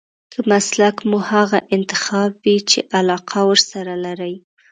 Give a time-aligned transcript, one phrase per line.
[0.31, 4.33] که مسلک مو هغه انتخاب وي چې علاقه ورسره لرئ.